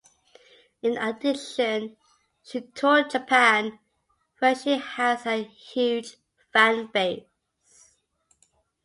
In 0.81 0.97
addition, 0.97 1.95
she 2.41 2.61
toured 2.61 3.11
Japan, 3.11 3.77
where 4.39 4.55
she 4.55 4.79
has 4.79 5.27
a 5.27 5.43
huge 5.43 6.15
fanbase. 6.51 7.27